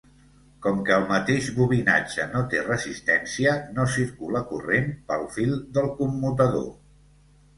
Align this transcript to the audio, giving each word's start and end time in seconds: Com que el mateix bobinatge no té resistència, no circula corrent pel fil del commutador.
Com 0.65 0.79
que 0.85 0.93
el 0.99 1.03
mateix 1.09 1.49
bobinatge 1.57 2.23
no 2.31 2.39
té 2.53 2.63
resistència, 2.69 3.53
no 3.75 3.85
circula 3.97 4.41
corrent 4.53 4.89
pel 5.11 5.27
fil 5.35 5.53
del 5.79 5.91
commutador. 6.01 6.67